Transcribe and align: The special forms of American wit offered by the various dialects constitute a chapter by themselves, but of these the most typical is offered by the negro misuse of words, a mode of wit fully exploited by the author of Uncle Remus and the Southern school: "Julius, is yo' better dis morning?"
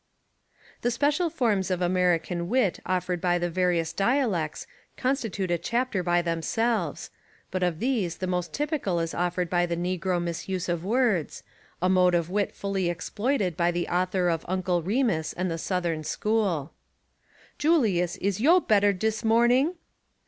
The 0.81 0.89
special 0.89 1.29
forms 1.29 1.69
of 1.69 1.79
American 1.79 2.49
wit 2.49 2.79
offered 2.87 3.21
by 3.21 3.37
the 3.37 3.51
various 3.51 3.93
dialects 3.93 4.65
constitute 4.97 5.51
a 5.51 5.59
chapter 5.59 6.01
by 6.01 6.23
themselves, 6.23 7.11
but 7.51 7.61
of 7.61 7.77
these 7.79 8.17
the 8.17 8.25
most 8.25 8.51
typical 8.51 8.99
is 8.99 9.13
offered 9.13 9.47
by 9.47 9.67
the 9.67 9.77
negro 9.77 10.19
misuse 10.19 10.67
of 10.67 10.83
words, 10.83 11.43
a 11.83 11.87
mode 11.87 12.15
of 12.15 12.31
wit 12.31 12.51
fully 12.55 12.89
exploited 12.89 13.55
by 13.55 13.69
the 13.69 13.87
author 13.89 14.27
of 14.27 14.43
Uncle 14.47 14.81
Remus 14.81 15.33
and 15.33 15.51
the 15.51 15.59
Southern 15.59 16.03
school: 16.03 16.73
"Julius, 17.59 18.15
is 18.17 18.41
yo' 18.41 18.59
better 18.59 18.93
dis 18.93 19.23
morning?" 19.23 19.75